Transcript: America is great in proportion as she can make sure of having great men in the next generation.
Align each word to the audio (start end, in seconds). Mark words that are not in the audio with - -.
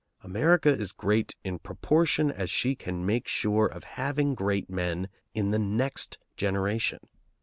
America 0.23 0.69
is 0.69 0.93
great 0.93 1.35
in 1.43 1.59
proportion 1.59 2.31
as 2.31 2.49
she 2.49 2.73
can 2.73 3.05
make 3.05 3.27
sure 3.27 3.67
of 3.67 3.83
having 3.83 4.33
great 4.33 4.67
men 4.67 5.07
in 5.35 5.51
the 5.51 5.59
next 5.59 6.17
generation. 6.35 6.97